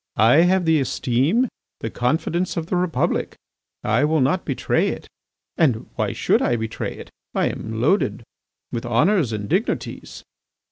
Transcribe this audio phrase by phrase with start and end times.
[0.17, 1.47] I have the esteem,
[1.81, 3.35] the confidence of the Republic.
[3.83, 5.07] I will not betray it.
[5.57, 7.11] And why should I betray it?
[7.35, 8.23] I am loaded
[8.83, 10.23] honours and dignities."